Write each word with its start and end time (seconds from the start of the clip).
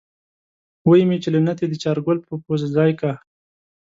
وی 0.87 1.01
مې 1.07 1.17
چې 1.23 1.29
له 1.35 1.39
نتې 1.47 1.65
دې 1.69 1.77
چارګل 1.83 2.17
پۀ 2.25 2.33
پوزه 2.43 2.67
ځای 2.75 2.91
که۔ 2.99 3.11